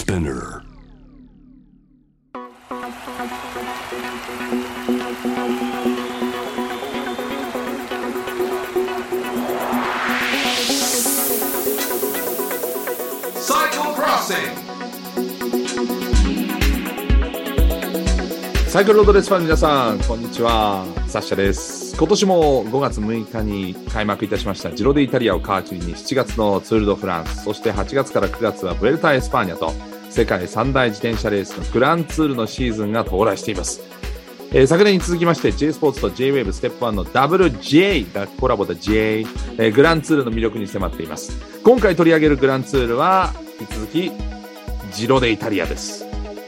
[0.00, 0.62] Spinner.
[18.68, 20.86] サイクルロードレースファンの皆さん、こんにちは。
[21.08, 21.96] サッシャです。
[21.96, 33.80] 今年も5月6日に開幕いたしましたジロデイタリアを皮切りに7月のツールドフランス、そして8月から9月はブエルタ・エスパーニャと世界三大自転車レースのグランツールのシーズンが到来しています。
[34.52, 41.40] えー昨年に続きまして J スポーツと J-WAVE STEP ONE の WJ がコラボで J、えーグランツールの魅力に迫っています。
[41.62, 44.12] 今回取り上げるグランツールは引き続き
[44.92, 46.04] ジロデイタリアです。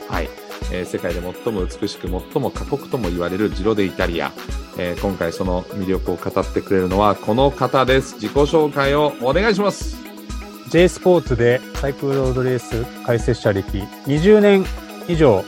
[0.08, 0.28] はい。
[0.72, 4.32] えー世界で最も美しく最も過酷とも言われるジロデイタリア、
[4.78, 10.01] えー今回その魅力を語ってくれるのはこの方です自己紹介をお願いします
[10.72, 14.64] J スポーツでサイクルロードレース解説者歴20年
[15.06, 15.44] 以上、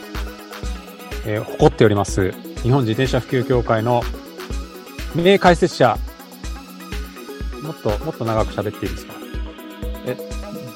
[1.25, 4.03] えー誇っております日本自転車普及協会の
[5.15, 5.97] 名解説者。
[7.63, 9.13] もっともっと長く喋っていいですか？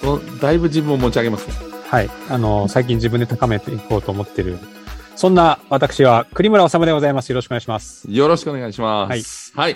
[0.02, 1.54] どだいぶ自分を持ち上げますね。
[1.88, 2.10] はい。
[2.30, 4.58] あの最近自分で高めていこうと思ってる。
[5.16, 7.30] そんな私は栗村治でございます。
[7.30, 8.06] よろしくお願いします。
[8.10, 9.52] よろしくお願いします。
[9.56, 9.76] はい、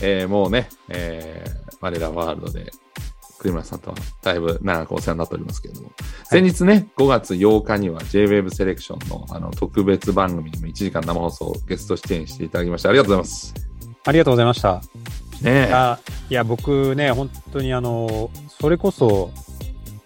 [0.00, 2.72] えーもうね、えー我らワールドで
[3.38, 5.92] 栗村さんとはだいぶ長くお世話になっておりますけれども、
[6.24, 13.54] 先日ね、5月8日には JWAVE セレクションのあの特別番組にも1時間生放送ゲスト出演していただきましてありがとうございます。
[14.04, 14.80] ありがとうございました
[15.42, 15.70] ねえ。
[15.72, 15.98] あ
[16.30, 19.30] いや僕ね本当にあのそれこそ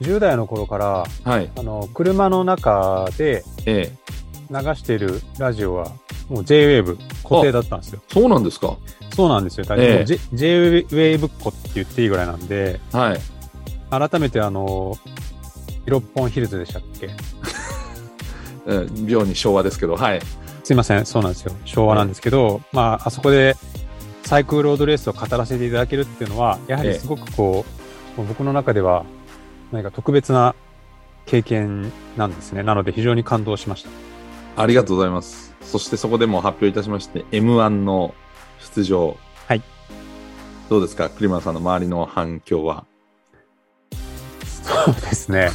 [0.01, 1.51] 10代の頃からはい。
[1.57, 4.03] あの車の中でええ。
[4.51, 5.91] 流しているラジオは
[6.33, 8.01] もう J-Wave 固定だったんですよ。
[8.09, 8.77] そうなんですか？
[9.15, 9.65] そうなんですよ。
[9.65, 13.21] だからええもう J- J-Wave っ子って言っていいぐらいなんで、はい。
[13.91, 14.97] 改めてあの、
[15.85, 17.11] 六本ヒルズでしたっけ？
[18.67, 20.21] う ん妙に昭和ですけど、はい。
[20.65, 21.53] すいません、そうなんですよ。
[21.65, 23.57] 昭和なんですけど、まあ、あそこで
[24.25, 27.67] サイクルロードレースを語らせていただけるっていうのは、やはりすごくこ
[28.17, 29.05] う、もう僕の中では
[29.73, 30.55] 何か特別な
[31.27, 32.63] 経験なんですね。
[32.63, 34.63] なので非常に感動しました。
[34.63, 35.52] ありがとうございます。
[35.65, 38.15] そしてそこでも発表いたしまして、M1 の
[38.75, 39.17] 出場。
[39.49, 39.63] はい。
[40.69, 41.09] どうですか？
[41.11, 42.85] 栗村さんの周りの反響は？
[44.47, 45.51] そうですね。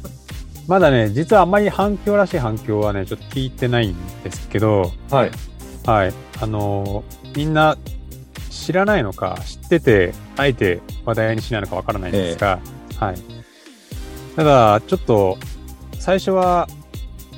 [0.68, 5.30] まだね、実はあんまり反響らしい反響はね、ちょっと聞いてないんですけど、はい。
[5.86, 6.12] はい。
[6.40, 7.76] あのーみんな
[8.50, 12.58] 知らないのか、知ってて、あえて話題にしないのかわからないんですが、
[12.98, 13.16] はい。
[14.36, 15.38] ただ、ちょっと、
[15.98, 16.68] 最初は、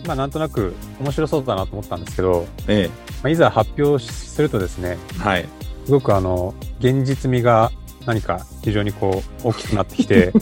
[0.06, 2.88] まあ、なんとなく面白そうだなと思ったんですけど、え
[3.22, 5.18] まあ、いざ発表するとですね、え。
[5.18, 5.48] はい。
[5.84, 7.70] すごくあの、現実味が
[8.06, 10.32] 何か非常にこう、大きくなってきて、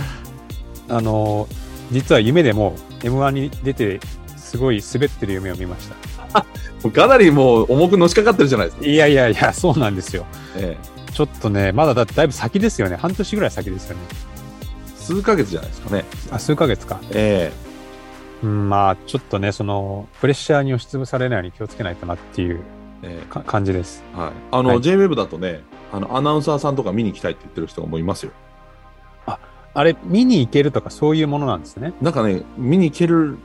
[0.88, 1.48] あの、
[1.90, 4.00] 実は夢でも M1 に出て、
[4.36, 6.44] すごい滑ってる夢を見ました。
[6.90, 8.86] かなりもう重くのしかかってるじゃないですか。
[8.86, 10.26] いやいやいや、そうなんですよ。
[10.56, 11.12] ええ。
[11.12, 12.96] ちょっとね、まだだだいぶ先ですよね。
[12.96, 14.02] 半年ぐらい先ですよね。
[14.98, 16.04] 数ヶ月じゃないですかね。
[16.30, 17.00] あ、数ヶ月か。
[17.10, 17.52] え
[18.44, 22.60] うん、まあ、ちょっとね、その、プレッシャーに押しつぶされないように気をつけないとなっていう
[23.46, 24.04] 感じです。
[24.14, 24.18] え。
[24.18, 24.32] はい。
[24.52, 25.62] あの、はい JWEB だとね、
[25.92, 28.32] あの、アナウンサーさんとか見に行きたいって言ってる人がもういますよ。
[29.76, 31.94] あれ、見に行けるとかそういうものなんですね？
[32.00, 33.38] なんかね、見に行ける、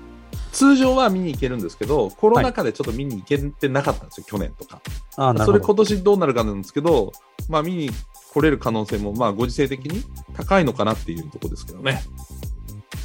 [0.51, 4.79] 通常は見に行けるんですけど、コロナ禍でちょっと見に行けてなかったんですよ、去年とか。
[5.15, 5.45] あなるほど。
[5.45, 7.13] それ今年どうなるかなんですけど、
[7.49, 7.89] まあ見に
[8.31, 10.03] 来れる可能性も、まあご時世的に
[10.35, 12.03] 高いのかなっていうところですけどね。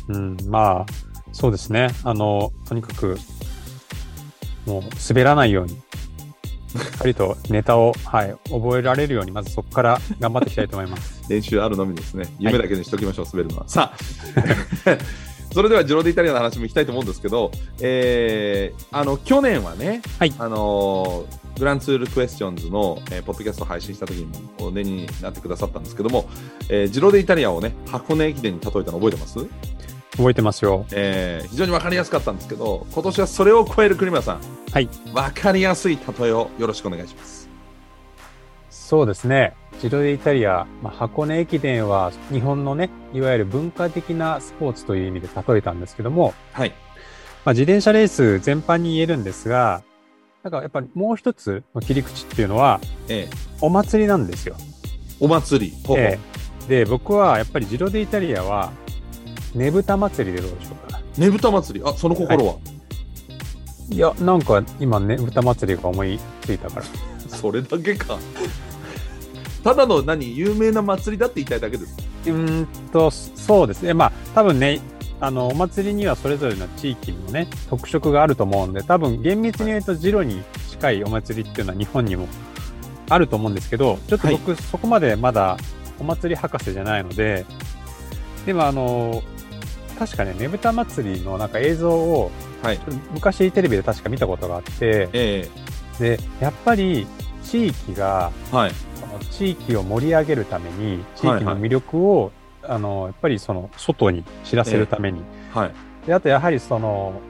[0.08, 0.86] うん、まあ、
[1.34, 1.88] そうですね。
[2.04, 3.18] あの、とにかく、
[4.66, 5.76] もう滑らないように、し
[6.78, 11.22] っかりとネタを、はい、覚えられるように、まずそこから頑張っていきたいと思います。
[11.28, 12.32] 練習あるのみですね。
[12.38, 13.68] 夢だけにしときましょう、滑るのは。
[13.68, 13.98] さあ、
[15.52, 17.50] それではジロデイタリアの話もいきたいと思うんですけど、
[17.80, 24.32] えー、あの、去年はね、はいあのーグランツールクエスチョンズの、えーポッドキャストを配信した時にも
[24.66, 26.28] お出になってくださったんですけども、
[26.68, 29.38] えージロデイタリアをね、箱根駅伝に例えたの覚えてます？
[30.16, 30.86] 覚えてますよ。
[30.92, 34.40] えー非常に分かりやすかったんですけど、今年はそれを超える栗村さん、
[34.72, 34.88] はい。
[35.12, 37.48] 分かりやすい例えをよろしくお願いします。
[38.70, 39.54] そうですね。
[39.80, 46.70] ジロデイタリア、まあ、箱根駅伝は日本のね、いわゆる文化的なスポーツという意味で例えたんですけども、はい。
[47.44, 49.82] まあ、自転車レース全般に言えるんですが、
[50.42, 54.56] なんかやっぱりもう一つの切り口っていうのは、えーお祭りなんですよ。
[55.20, 56.18] お祭り、ほうほうえ
[56.66, 58.72] えで、僕はやっぱりジロデイタリアは、
[59.54, 61.00] ねぶた祭りでどうでしょうか？
[61.18, 62.54] ねぶた祭り、あ、その心は、
[63.90, 66.84] いや、なんか今ねぶた祭りが思いついたから。
[67.28, 68.18] それだけか。
[69.62, 71.96] ただの何、有名な祭りだって言いたいだけです。
[72.26, 73.94] うーんと、そうですね。
[73.94, 74.80] まあ、多分ね、
[75.20, 82.26] あの、お祭りにはそれぞれの地域のね、特色があると思うんで、多分厳密に言うとジロに近いお祭りっていうのは日本にも
[83.08, 85.56] あると思うんですけど、ちょっと僕、そこまでまだ
[85.98, 87.46] お祭り博士じゃないので、
[88.44, 89.22] でもあの、
[89.98, 92.30] 確かね、ねぶた祭りのなんか映像を、
[92.62, 92.80] はい。
[93.12, 95.48] 昔テレビで確か見たことがあって、え
[95.98, 97.06] で、やっぱり
[97.42, 98.72] 地域が、えはい。
[98.94, 102.32] その地域を盛り上げるために、地はいはい域の魅力を、
[102.62, 105.72] あの、やっぱりその、外に知らせるために、はい。
[106.06, 107.20] で、あとやはりその、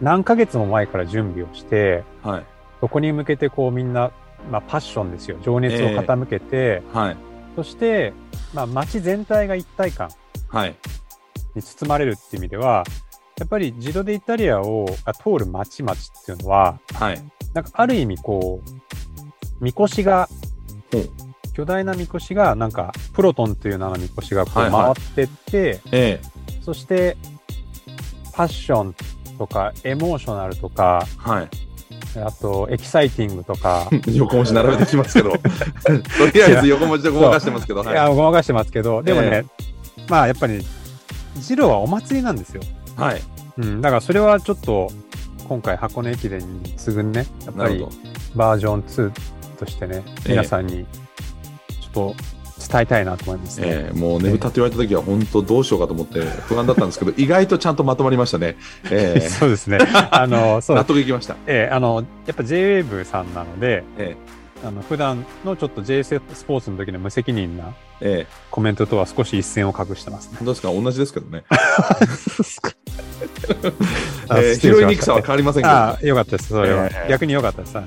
[0.00, 2.44] 何ヶ月も前から準備をして、はい。
[2.80, 4.10] そこに向けてこうみんな、
[4.50, 5.36] まあパッションですよ。
[5.42, 7.16] 情熱を傾けて、はい。
[7.56, 8.14] そして、
[8.54, 10.10] まあ街全体が一体感
[10.48, 10.74] はい。
[11.54, 12.84] に包まれるっていう意味では、
[13.38, 17.22] やっぱりジロデイタリアをが通る街々っていうのは、はい。
[17.54, 20.28] なんかある意味こう、みこしが
[21.52, 26.20] 巨大なみこしが、なんか、プロトンという名のみこしがこうはいはい回ってって、え
[26.62, 27.16] そして、
[28.32, 28.94] パッション
[29.36, 31.48] とか、エモーショナルとか、えはい。
[32.24, 35.32] あと、エキサイティングとか、 横文字並べてきますけど。
[35.36, 35.38] と
[36.32, 37.82] りあえず横文字でごまかしてますけど。
[37.82, 37.92] はい。
[37.92, 39.44] いや、ごまかしてますけど、でもね、え
[40.08, 40.64] まあ、やっぱり、
[41.36, 42.62] ジロはお祭りなんですよ。
[42.96, 43.22] はい。
[43.58, 44.90] うん、だからそれはちょっと、
[45.48, 47.84] 今回箱根駅伝に次ぐね、やっぱり。
[48.34, 49.12] バージョン2
[49.58, 52.14] としてね、ええ皆さんに、ちょっと
[52.68, 53.66] 伝えたいなと思いますね。
[53.68, 58.56] ええもうねぶたって言われた時は本当どうしようかと思って 不安だったんですけど、意外とちゃんとまとまりましたね。
[58.90, 59.78] ええ そうですね。
[60.10, 61.36] あの、納得いきました。
[61.46, 64.16] ええあの、やっぱ JWAVE さんなので、え
[64.64, 67.72] あの普段のちょっと J スポーツの時の無責任な
[68.50, 70.36] コメントとは少し一線を画してますね。
[70.38, 70.72] 本当ですか？
[70.72, 71.44] 同じですけどね。
[74.28, 76.86] あえ拾いにくさは変わりませんけど、ああ、よかったです、それは。
[76.86, 77.76] ええ逆によかったです。
[77.76, 77.86] はい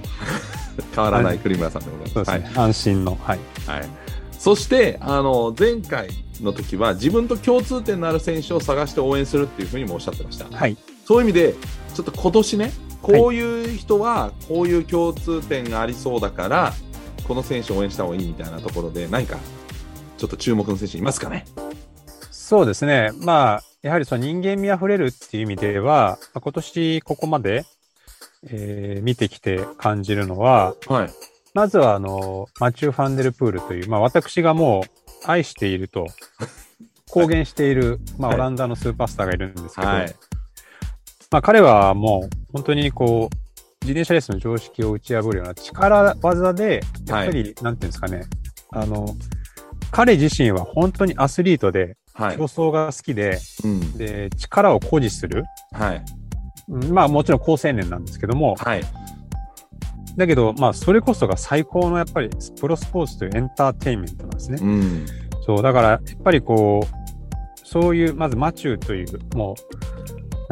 [0.96, 2.14] 変わらない栗村さんでございます。
[2.14, 2.60] そうですね。
[2.60, 3.16] 安心の。
[3.24, 3.40] はい。
[3.68, 3.80] はい。
[3.82, 3.90] はい。
[4.32, 6.10] そして、あの、前回
[6.42, 10.46] の時は自分と共通点のある選手を探して応援するっていうふうにもおっしゃってました。
[10.50, 10.76] はい。
[11.06, 11.54] そういう意味で、
[11.94, 12.74] ちょっと今年ね、
[13.04, 16.74] こういう人はこういう共通点がありそうだから、
[17.28, 19.38] この選手を応援した方がいいみたいなところで、何か
[20.18, 21.46] ちょっと注目の選手いますかね？
[22.32, 23.12] そうですね。
[23.22, 27.66] まあ、やはりその人間味あふれるっていう意味では、まあ今年ここまで、
[28.48, 31.10] えー見てきて感じるのは、はい。
[31.54, 34.84] まずはあの、マチュー・ファンデルプールという、まあ私がもう
[35.30, 36.08] 愛していると
[37.10, 40.16] 公言している、まあはいオランダのスーパースターがいるんですけど、はい。
[41.34, 43.36] まあ彼はもう本当にこう、
[43.82, 48.26] 自転車レースの常識を打ち破るような力技で、やっぱり、なんていうんですかね、
[48.70, 49.08] あの、
[49.90, 52.44] 彼自身は本当にアスリートで、はい競。
[52.44, 53.98] 争が好きで、うん。
[53.98, 55.44] で、力を誇示する。
[55.72, 56.06] はい。
[56.70, 58.84] うんまあもちろん高青年なんですけども、はい。
[60.16, 62.30] だけど、まあそれこそが最高のやっぱり
[62.62, 64.60] プロスポーツというエンターテインメントなんですね。
[64.62, 65.06] うん。
[65.48, 69.93] そう、だからやっぱりこう、そういう、まずマチューという、もう、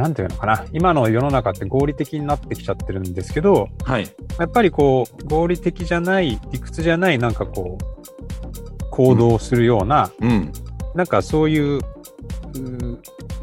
[0.02, 4.08] なんていうのかな、今の世の中って合理的になってきちゃってるんですけど、はい。
[4.40, 10.52] やっぱりこう、合理的じゃない、理屈じゃない、なんかこう、行動をするような、うん。
[10.96, 11.82] なんかそういう、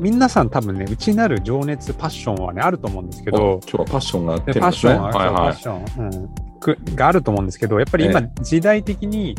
[0.01, 4.95] 皆さん多分ね、内なる情熱、パッションはね、あると思うんですけおど、今日はパッションがテでーマですね。
[4.95, 5.89] パッションは、はいはいそうパッ。
[5.91, 6.29] ション、うん
[6.59, 9.37] く、があると思うんですけど、やっぱり今、え時代的に、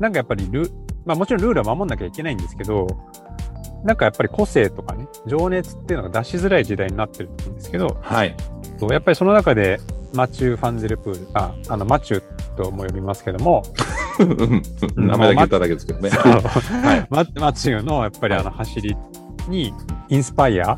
[0.00, 0.68] なんかやっぱりル、
[1.04, 2.88] まあもちろんルールは守んなきゃいけないんですけど、
[3.84, 8.36] なんかやっぱり個性とかね、情熱っていうのが出しづらい時代になってると思うんですけど、はい。
[8.90, 9.80] やっぱりその中で、
[10.12, 13.62] マチュー・ファンゼルプール、あ、あの、マチューとも呼びますけども、
[14.18, 14.62] うん
[14.96, 16.10] 名前だけ言っただけですけどね。
[16.10, 17.06] はい。
[17.08, 18.96] ママチューのやっぱりあの走り
[19.48, 19.72] に
[20.08, 20.76] インスパイア、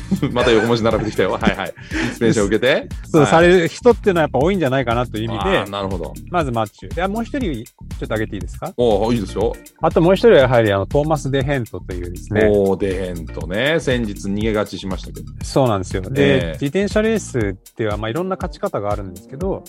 [0.32, 1.32] また横文字並べてきたよ。
[1.32, 1.74] はいはい。
[1.92, 2.88] インスピレーションを受けて。
[3.04, 6.12] そう、はいされる人っていうのはやっぱ多いんじゃないかなという意味あでー、なるほど。
[6.30, 6.94] まずマチュー。
[6.94, 7.62] で、もう一人ちょ
[7.96, 8.72] っと挙げていいですか？
[8.76, 9.54] おおいいですよ。
[9.80, 15.26] あともう一人はやはりあのトーマス・デ・ヘントというですね、おーデヘンとね、先日逃げ勝ちしましたけど。
[15.42, 16.02] そうなんですよ。
[16.02, 19.64] で、ええ自転車レースではまあいろんな勝ち方があるんですけど、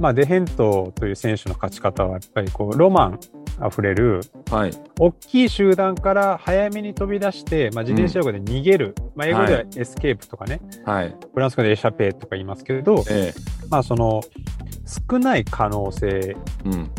[0.00, 3.18] まあデヘントという選手の勝ち方はやっぱりこうロマン
[3.66, 4.70] 溢れる、はい。
[4.98, 11.16] 大きい集団から早めに飛び出して、まあ、自転車用語で逃げる、まあ英語では escape とかね、はい。
[11.34, 13.34] フランス語で échappée とか言いますけれど、え
[13.70, 14.22] まあその
[15.10, 16.36] 少ない可能性。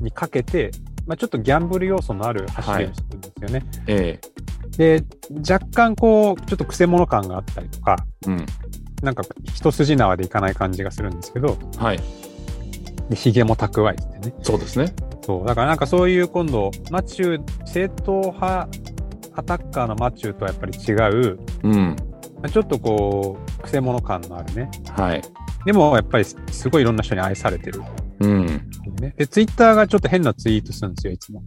[0.02, 0.72] にかけて、
[1.08, 3.66] まあ、ちょっとギャンブル要素のある走りをするんですよね。
[3.88, 4.20] え
[4.78, 5.04] で、
[5.50, 7.98] 若干こう、ちょっと癖者感があったりとか、
[8.28, 8.46] えうん。
[9.02, 9.24] なんか
[9.54, 12.00] 一筋縄でいかない感じがするんですけど、はい。
[13.10, 14.36] で、髭も蓄えててね。
[14.42, 14.94] そうですね。
[15.22, 15.48] そう。
[15.48, 18.70] だからなんかそういう今度、マチュー、正統派
[19.36, 21.96] アタッカーのマチューとはやっぱり違う、うん。
[22.52, 24.70] ちょっとこう、癖者感のあるね。
[24.96, 25.22] はい。
[25.66, 26.38] でもやっぱりす
[26.70, 27.82] ごいいろんな人に愛されてる、
[28.20, 28.46] うん。
[29.00, 29.14] ね。
[29.18, 31.44] で、ツイッターがちょっと変なツイートするんですよ、いつも。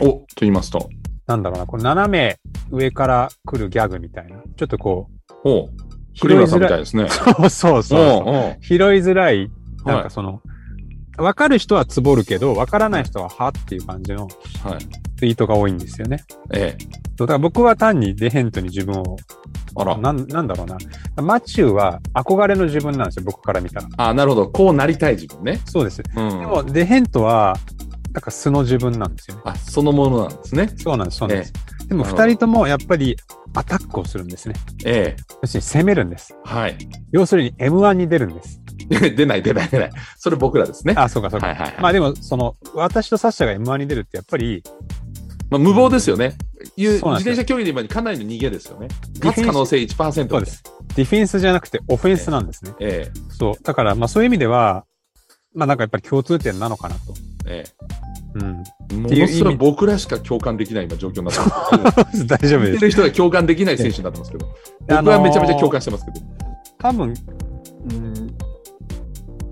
[0.00, 0.88] おと言いますと。
[1.26, 2.38] なんだろうな、これ斜め
[2.70, 4.36] 上から来るギャグみたいな。
[4.56, 5.86] ちょっとこう、ほう。
[6.14, 6.70] 拾いマさんづらい。
[6.70, 7.08] みたいですね。
[7.10, 9.50] そうそうそう拾いづらい、
[9.84, 10.40] なんはいかその、
[11.18, 14.28] わかる人はつぼるけど、わからない人ははっていう感じの
[14.62, 14.78] はい。
[15.16, 16.24] ツイートが多いんですよね。
[16.52, 16.84] ええ。
[17.18, 19.16] そうだから僕は単にデヘントに自分を、
[19.76, 19.96] あら。
[19.96, 20.76] なんなんだろうな。
[21.22, 23.88] マチューは憧れの自分なんですよ、僕から見たら。
[23.96, 24.48] あ、なるほど。
[24.48, 25.60] こうなりたい自分ね。
[25.64, 26.02] そうです。
[26.16, 26.40] うん。
[26.40, 27.56] でも、デヘントは、
[28.12, 29.42] なんか素の自分なんですよね。
[29.44, 30.70] あ、そのものなんですね。
[30.76, 31.52] そうなんです、そうなんです。
[31.88, 33.16] でもなるほど二人ともやっぱり
[33.54, 34.54] アタックをするんですね。
[34.84, 35.22] ええ。
[35.42, 36.36] 要するに攻めるんです。
[36.44, 36.76] はい。
[37.12, 38.60] 要するに M1 に出るんです。
[38.88, 39.90] 出ない出ない出ない。
[40.18, 40.94] それ僕らですね。
[40.96, 41.46] あ、そうかそうか。
[41.46, 41.76] はいはいはい。
[41.80, 44.62] まあでも、その、私とサッシャが M1 に出るってやっぱり、
[45.50, 46.36] まあ、無謀ですよね。
[46.76, 48.88] いう自転車競技で今かなりの逃げですよね。
[49.22, 50.62] 勝つ可能性1%そうです。
[50.96, 52.72] ディフェンスじゃなくてオフェンスなんですね。
[52.80, 53.54] えそう。
[53.62, 54.84] だから、まあそういう意味では、
[55.54, 57.00] まあなんかやっぱり共通点なのかなと。
[57.46, 57.64] え。
[57.64, 57.86] え
[58.34, 58.62] うん。
[58.90, 58.94] え。
[58.94, 62.26] ものすごい僕らしか共感できない今状況になってます。
[62.26, 62.72] 大丈夫です。
[62.72, 64.46] 見てる人が共感できない選手になってますけど。
[64.88, 66.20] あのー僕はめちゃめちゃ共感してますけど。
[66.78, 67.14] 多分、
[67.90, 68.25] うん、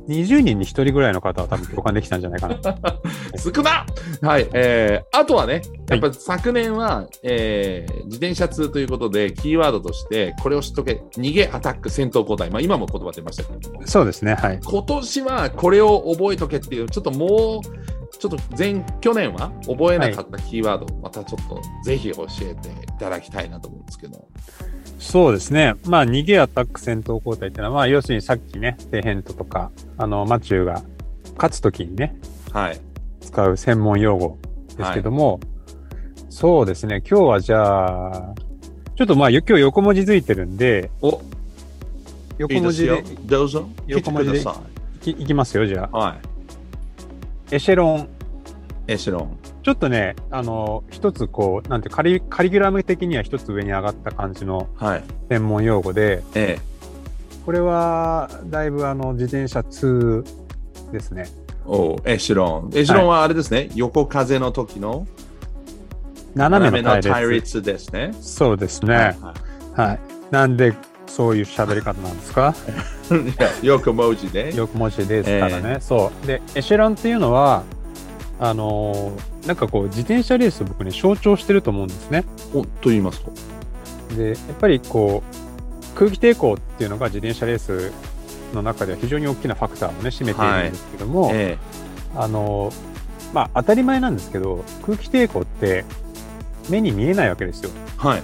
[0.09, 2.57] 20人に1人ぐらいの方は多分共感できたんじゃないかな。
[3.39, 3.87] 少な
[4.23, 14.35] はい、えー、あとはね、やっぱり昨年は、えー自転車通ということで、キーワードとして、これを知っとけ、逃げ、アタック、戦闘交代、まあ、今も言葉出ましたけど、そうですね。
[14.35, 14.61] はい。
[14.63, 24.29] 今年はこれを覚えとけっていう、ちょっともう、ちょっと前、去年は覚えなかったキーワード、またちょっとぜひ教えていただきたいなと思うんですけど。
[24.99, 25.75] そうですね。
[25.87, 30.83] まあ、逃げアタック戦闘交代っていうのは、まあ、要するにさっきね、テヘントとか、あの、マチューが
[31.37, 32.17] 勝つときにね、
[32.53, 32.81] はい。
[33.21, 34.39] 使う専門用語
[34.77, 35.41] ですけども、
[36.31, 37.03] そうですね。
[37.09, 38.35] 今日はじゃあ、
[38.97, 41.21] ちょっとまあ、今日横文字づいてるんで、お、
[42.39, 43.69] 横文字でいいですよどうぞ。
[43.87, 44.39] 横文字で
[45.11, 45.99] いいきますよ、じゃあ。
[45.99, 46.03] い。
[46.03, 46.17] は
[47.53, 47.55] い。
[47.55, 48.09] エシェロン。
[48.87, 49.44] エシェロン。
[49.65, 55.05] ちょっとね、あの、一つこう、なんてカリ、カリキュラム的には一つ上に上がった感じのはい。
[55.31, 56.59] 専門用語で、え
[57.47, 60.25] これは、だいぶあの、自転車2
[60.93, 61.25] ですね。
[61.29, 61.45] え。
[61.67, 62.77] おエシェロン。
[62.79, 65.07] エシェロンはあれですね、横風の時の
[66.35, 67.59] 斜めの対列。
[67.59, 68.13] 立ですね。
[68.21, 68.95] そうですね。
[68.95, 69.17] はい
[69.81, 70.01] はい。
[70.31, 70.75] なんで、
[71.07, 72.55] そういう喋り方なんですか？
[73.11, 74.53] いや横文字で。
[74.55, 75.79] 横文字ですからね。
[75.81, 76.27] そう。
[76.27, 77.63] で、エシェロンっていうのは、
[78.49, 82.25] あのーなんかこう、自転車レースを僕ね、象徴してると思うんですね。
[82.55, 83.33] おと言いますと？
[84.17, 87.93] で、やっぱりこう、空気抵抗っていうのが自転車レース
[88.55, 91.59] の中では非常に大きなファクターをね、占めているんですけども、え
[92.17, 92.75] あのー
[93.35, 95.85] まあ、当たり前なんですけど、空気抵抗って
[96.71, 97.71] 目に見えないわけですよ。
[97.75, 98.23] えはい。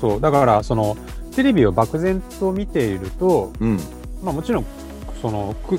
[0.00, 0.20] そう。
[0.20, 0.96] だから、その、
[1.34, 3.78] テレビを漠然と見ていると、うん。
[4.22, 4.64] まあもちろん、
[5.22, 5.78] その、く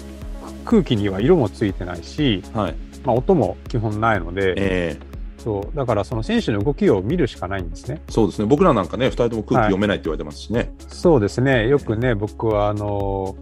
[0.66, 2.76] 空気には色もついてないし、はい。
[3.04, 5.76] まあ音も基本ないので、ええそう。
[5.76, 8.02] だからその選手の動きを見るしかないんですね。
[8.10, 8.46] そうですね。
[8.46, 10.74] 僕らなんかね、二人とも空気読めないって言われてますしね。
[10.88, 11.68] そうですね。
[11.68, 13.36] よくね、僕はあの、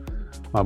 [0.53, 0.65] まあ、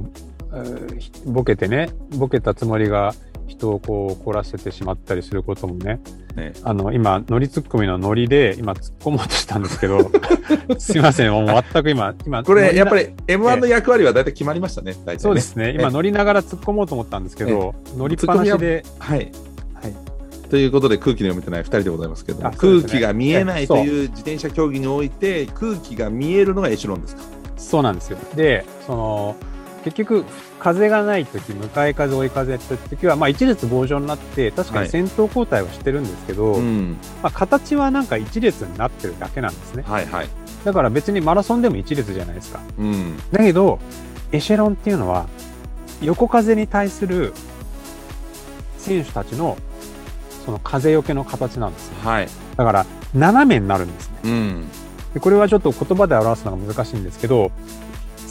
[1.26, 3.14] ボケてね、ボケたつもりが
[3.48, 6.00] 人をこう怒らせてしまったりすることもね、
[6.36, 10.12] ねあの、今、ノリツッコミのノリで今突っ込もうとしたんですけど、
[10.80, 14.94] すいません、もう全く今、今、これ、やっぱり M1 の役割は大体決まりましたね。
[14.94, 15.74] 大体ねそうですね。
[15.78, 19.32] 今、え乗りながら突っ込もうと思ったんですけど、乗りっぱなしで、はい。
[19.74, 19.94] はい。
[20.50, 27.24] ということで空気の読めてない2人でございますけど、ね空気が見えないという自転車競技において空気が見えるのがエシロンですか？
[27.58, 28.18] そうなんですよ。
[28.36, 29.36] で、その、
[29.84, 30.26] 結局、
[30.60, 39.84] 風がないとき、向かい風、追い風って時は、まあ、一列棒状になって、確かはいに先頭交代はしてるんですけど、うんまあ、形はなんか一列になってるだけなんですね。
[39.88, 40.30] はいはい
[40.64, 42.60] だから別にマラソンでも一列じゃないですか。
[42.78, 43.80] うんだけど、
[44.32, 45.28] エシェロンっていうのは、
[46.02, 47.34] 横風に対する
[48.78, 49.58] 選手たちの、
[50.46, 51.96] その風よけの形なんですよ。
[52.04, 52.86] はいだから、
[53.16, 54.16] 斜めになるんですね。
[54.26, 54.68] うん
[55.16, 57.52] でこれはちょっと言葉で表すのが難しいんですけど、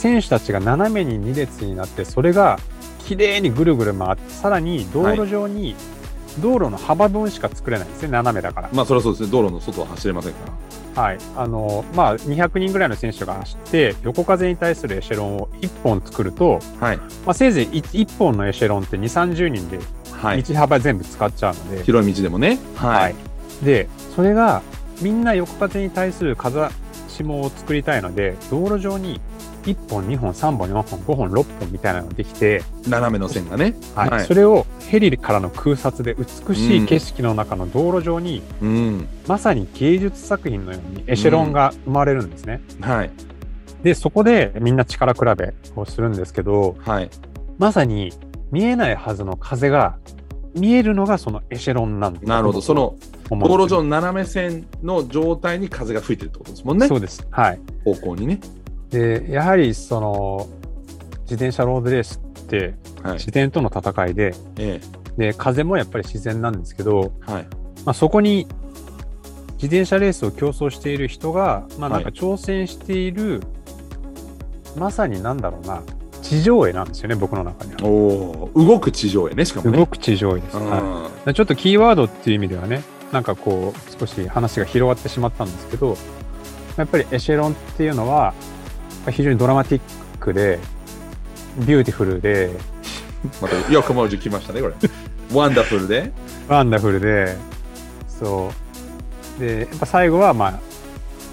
[0.01, 2.59] 選手たちが斜めに2列になって、それが
[3.07, 5.77] 綺麗にぐるぐる回って、さらに道路上に、
[6.41, 8.71] 道路の幅分しか作れないんですね、斜めだから。
[8.73, 9.31] まあそれはそうですね。
[9.31, 10.39] 道路の外は走れませんか
[10.97, 11.03] ら。
[11.03, 11.19] はい。
[11.37, 16.97] あの、まあ、200人ぐらいの選手が走って、横風に対するエシェロンを1本作ると、はい。
[16.97, 19.79] まあ、せいぜい 1, 本のエシェロンって2、30人で
[20.21, 20.43] はい。
[20.43, 22.59] 道幅全部使っちゃうので、広い道でもね。
[22.75, 23.15] はい。
[23.63, 24.63] で、それが
[25.01, 26.69] みんな横風に対する風
[27.09, 29.21] 下を作りたいので、道路上に
[29.65, 42.61] 1本、2本、3本、4本、5本、6本みたいなのができて、斜めの線がねはいはいそれをヘリからの空撮で美しい景色の中の道路上に、うんまさに芸術作品のようにエシェロンが生まれるんですね。
[42.81, 43.11] はい
[43.83, 47.11] で、そこでみんな力比べをするんですけど、はい
[47.59, 48.13] まさに
[48.51, 49.99] 見えないはずの風が
[50.55, 52.61] 見えるのがそのエシェロンなんだとなるほど。
[52.61, 52.97] その
[53.29, 56.89] 道路上の斜め線の状態に風が吹いてるってことですもんね。
[56.89, 57.27] そうです。
[57.31, 57.61] はい。
[57.85, 58.41] 方向にね。
[58.91, 60.49] で、やはりその
[61.23, 63.13] 自転車ロードレースってはい。
[63.15, 64.81] 自然との戦いで、え
[65.17, 67.47] で、風もやっぱり自然なんですけど、えはい。
[67.85, 68.47] まあ、そこに
[69.55, 73.43] 自転車レースを競争している人が、まあ、なんかはい挑戦している、
[74.77, 75.83] まさになんだろうな、
[76.23, 77.79] 地上絵なんですよね、僕の中には。
[77.85, 79.79] おお、動く地上絵ね、しかもね。
[79.79, 80.57] 動く地上絵です。
[80.57, 82.83] うんはいでちょっとキーワードっていう意味ではね、
[83.13, 85.97] なんかこう、少し話が広がってしまったんですけど、
[86.79, 88.33] やっぱりエシェロンっていうのは、
[89.09, 89.83] 非常にドラマティッ
[90.19, 90.59] クで、
[91.59, 92.51] ビューティフルで、
[93.41, 94.75] また、横文字来ましたね、これ。
[95.33, 96.13] ワンダフルで。
[96.49, 97.37] ワンダフルで、
[98.09, 98.53] そ
[99.39, 99.41] う。
[99.41, 100.61] で、やっぱ最後は、まあ、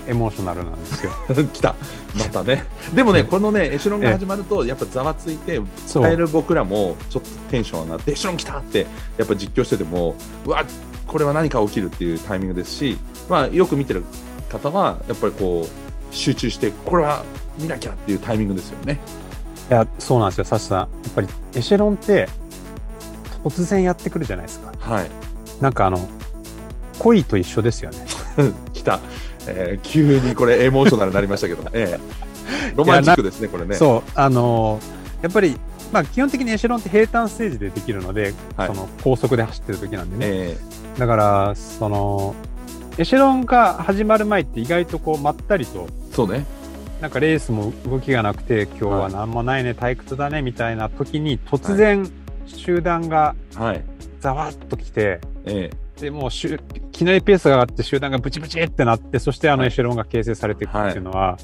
[0.08, 1.12] エモーショナルなんですよ。
[1.54, 1.76] 来た。
[2.18, 2.64] またね。
[2.94, 5.60] でもね、えこのね、エシェロンが始まると、やっぱざわついて、
[5.94, 10.64] 伝える僕らもちょっとテンション上がって、エシェロン来たって、やっぱ実況してても、うわ、
[11.06, 12.98] これは何か起きるっていうタイミングですし、
[13.30, 14.04] まあ、よく見てる
[14.50, 17.24] 方は、やっぱりこう、集中して、これは
[17.60, 19.00] 見なきゃっていうタイミングですよね。
[19.70, 20.80] いや、そうなんですよ、サシさん。
[20.80, 22.30] やっぱりエシェロンって、
[23.44, 24.74] 突然やってくるじゃないですか。
[24.80, 25.10] はい。
[25.62, 26.00] なんかあの、
[27.00, 27.98] 恋と一緒ですよね。
[28.74, 29.00] 来た。
[29.48, 32.00] えー急にこれエモーショナルになりましたけど、ええ
[32.76, 33.76] ロマンチックですね、これね。
[33.76, 35.58] そう、あのーやっぱり、
[35.92, 40.26] まあ、基本的にエシェロンって平坦ステージでできるので、はいその高速で走ってる時なんでね。
[40.52, 40.58] え
[41.00, 42.36] だから、その、
[42.98, 46.46] エシェロンが始まる前って意外とこう、まったりと、ーそうね。
[47.02, 52.10] なんかレースも動きがなくて、今日は何もないね、退屈だね、みたいな時に、突然、
[52.46, 53.84] 集団がはい。
[54.20, 61.38] ざわっと来て、えでもうしゅ、いきなりペースが上がって集団がブチブチってなって、そしてあのはいエシェロンが形成されていくっていうのは、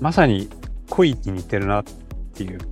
[0.00, 0.48] まさに
[0.90, 1.84] 恋に似てるなっ
[2.34, 2.58] ていう。
[2.58, 2.66] ー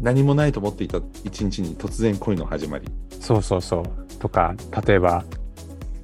[0.00, 2.88] 何もないと思っていた一日に突然恋の始まり。
[3.20, 4.14] そうそうそう。
[4.18, 4.54] とか、
[4.86, 5.24] 例えば、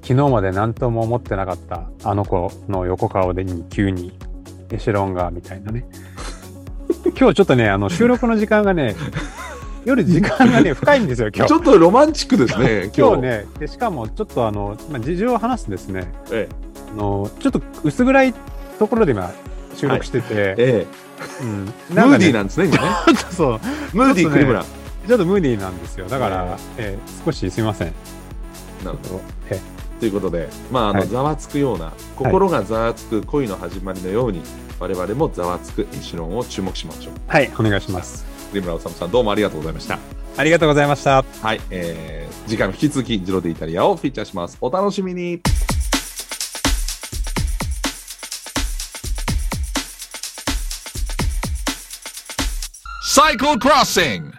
[0.01, 4.17] 昨日まで何とも思ってなかったあの子の横顔でに急に
[4.71, 5.85] エシェロンがみたいなね。
[7.17, 8.95] 今日ちょっとね、あの収録の時間がね、
[9.85, 11.49] 夜時間がね、深いんですよ、今日。
[11.49, 13.21] ちょっとロマンチックですね、今日。
[13.21, 16.11] ね、でしかもちょっとあの、まあ、事情を話すんですね。
[16.31, 16.47] え
[16.91, 18.33] あのちょっと薄暗い
[18.77, 19.31] ところで今
[19.75, 20.87] 収録してて、ええ
[21.41, 22.89] うん、えムーディーななんですね、今ね。
[23.31, 23.59] そう、
[23.93, 24.63] ムーディー。
[25.07, 26.07] ちょっとムーディーなんですよ。
[26.07, 27.93] だから、ええー少しすいません。
[28.83, 29.21] なるほど。
[29.49, 29.59] え
[29.99, 34.41] ということで、まあ、あの、はいざわつくような、心がざわつく恋の始まりのように、
[34.79, 37.13] 我々もざわつくエシロンを注目しましょう。
[37.27, 38.25] はい、お願いします。
[38.49, 39.99] クリムラオサムさん、どうもありがとうございました。
[40.37, 41.25] ありがとうございました。
[41.41, 44.57] はい、えー、次回も引き続き、ジロデイタリアをフィーチャーします。
[44.61, 45.41] お楽しみに。
[53.03, 54.31] Cycle Crossing